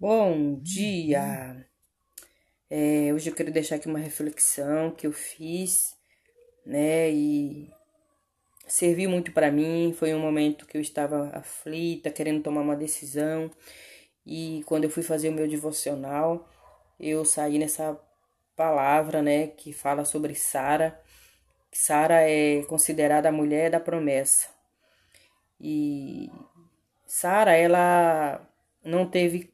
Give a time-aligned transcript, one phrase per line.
[0.00, 1.68] Bom dia!
[2.70, 5.94] É, hoje eu quero deixar aqui uma reflexão que eu fiz,
[6.64, 7.10] né?
[7.10, 7.70] E
[8.66, 9.92] serviu muito para mim.
[9.92, 13.50] Foi um momento que eu estava aflita, querendo tomar uma decisão.
[14.24, 16.48] E quando eu fui fazer o meu devocional,
[16.98, 18.00] eu saí nessa
[18.56, 20.98] palavra, né, que fala sobre Sara.
[21.70, 24.48] Sara é considerada a mulher da promessa.
[25.60, 26.30] E
[27.06, 28.40] Sara, ela
[28.82, 29.52] não teve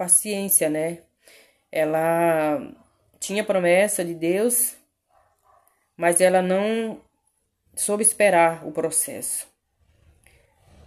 [0.00, 1.02] paciência, né?
[1.70, 2.74] Ela
[3.18, 4.74] tinha promessa de Deus,
[5.94, 7.02] mas ela não
[7.76, 9.46] soube esperar o processo.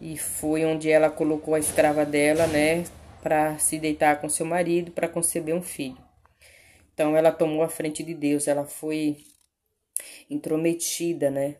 [0.02, 2.86] E foi onde ela colocou a escrava dela, né,
[3.22, 6.04] para se deitar com seu marido para conceber um filho.
[6.92, 9.24] Então ela tomou a frente de Deus, ela foi
[10.28, 11.58] intrometida, né?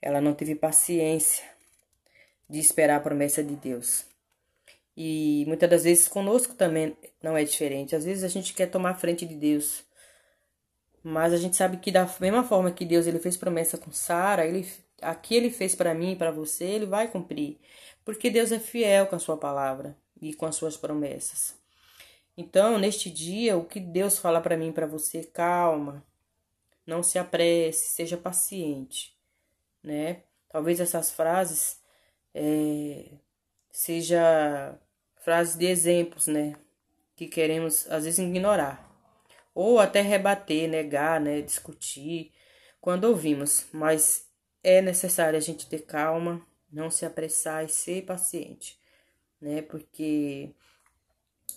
[0.00, 1.44] Ela não teve paciência
[2.48, 4.09] de esperar a promessa de Deus.
[5.02, 7.96] E muitas das vezes conosco também não é diferente.
[7.96, 9.82] Às vezes a gente quer tomar frente de Deus.
[11.02, 14.44] Mas a gente sabe que da mesma forma que Deus ele fez promessa com Sara,
[14.44, 14.68] ele
[15.00, 17.58] aqui ele fez para mim e para você, ele vai cumprir.
[18.04, 21.56] Porque Deus é fiel com a sua palavra e com as suas promessas.
[22.36, 26.04] Então, neste dia, o que Deus fala para mim para você, calma.
[26.86, 29.16] Não se apresse, seja paciente,
[29.82, 30.24] né?
[30.50, 31.80] Talvez essas frases
[32.34, 33.06] é,
[33.72, 34.78] seja
[35.24, 36.54] frases de exemplos, né?
[37.16, 38.88] Que queremos às vezes ignorar.
[39.54, 41.40] Ou até rebater, negar, né?
[41.40, 42.32] Discutir
[42.80, 43.66] quando ouvimos.
[43.72, 44.26] Mas
[44.62, 48.78] é necessário a gente ter calma, não se apressar e ser paciente,
[49.40, 49.62] né?
[49.62, 50.50] Porque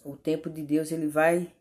[0.04, 1.52] o tempo de Deus ele vai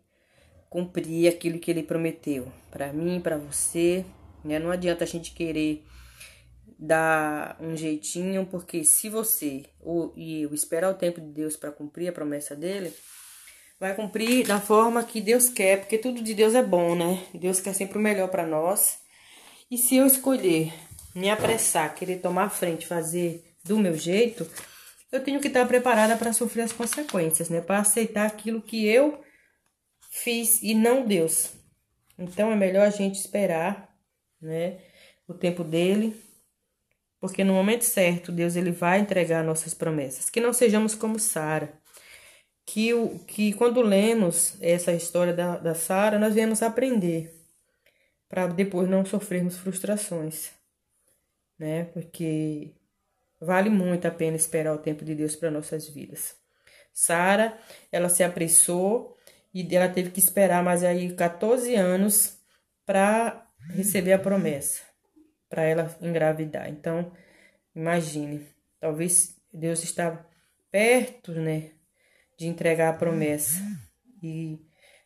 [0.68, 4.04] cumprir aquilo que ele prometeu para mim, para você,
[4.44, 4.58] né?
[4.58, 5.84] Não adianta a gente querer
[6.78, 11.72] dar um jeitinho, porque se você ou, e eu esperar o tempo de Deus para
[11.72, 12.92] cumprir a promessa dele,
[13.78, 17.26] vai cumprir da forma que Deus quer, porque tudo de Deus é bom, né?
[17.34, 18.98] Deus quer sempre o melhor para nós.
[19.70, 20.72] E se eu escolher
[21.14, 24.48] me apressar, querer tomar a frente, fazer do meu jeito,
[25.10, 27.60] eu tenho que estar preparada para sofrer as consequências, né?
[27.60, 29.20] Para aceitar aquilo que eu
[30.10, 31.52] fiz e não Deus.
[32.18, 33.94] Então é melhor a gente esperar,
[34.40, 34.78] né?
[35.26, 36.16] O tempo dele
[37.22, 40.28] porque no momento certo Deus ele vai entregar nossas promessas.
[40.28, 41.72] Que não sejamos como Sara.
[42.66, 47.32] Que, o, que quando lemos essa história da, da Sara, nós viemos aprender
[48.28, 50.50] para depois não sofrermos frustrações,
[51.56, 51.84] né?
[51.92, 52.72] Porque
[53.40, 56.34] vale muito a pena esperar o tempo de Deus para nossas vidas.
[56.92, 57.56] Sara,
[57.92, 59.16] ela se apressou
[59.54, 62.36] e ela teve que esperar mais aí 14 anos
[62.84, 63.46] para
[63.76, 64.91] receber a promessa
[65.52, 66.66] para ela engravidar.
[66.70, 67.12] Então,
[67.76, 68.40] imagine,
[68.80, 70.26] talvez Deus estava
[70.70, 71.72] perto, né,
[72.38, 73.60] de entregar a promessa.
[74.22, 74.58] E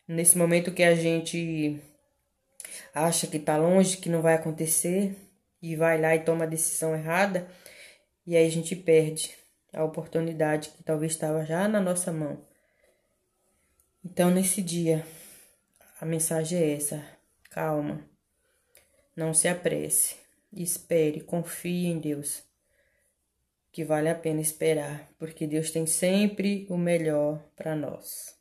[0.06, 1.80] nesse momento que a gente
[2.94, 5.16] acha que está longe, que não vai acontecer,
[5.60, 7.48] e vai lá e toma a decisão errada,
[8.24, 9.34] e aí a gente perde
[9.72, 12.46] a oportunidade que talvez estava já na nossa mão.
[14.04, 15.04] Então, nesse dia,
[16.00, 17.04] a mensagem é essa:
[17.50, 18.08] calma,
[19.16, 20.25] não se apresse.
[20.52, 22.44] Espere, confie em Deus,
[23.72, 28.35] que vale a pena esperar, porque Deus tem sempre o melhor para nós.